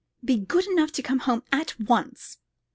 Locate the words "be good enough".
0.25-0.91